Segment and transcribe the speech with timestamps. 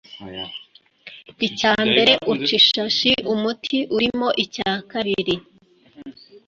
[1.47, 5.35] icya mbere uca ishashi umuti urimo, icya kabiri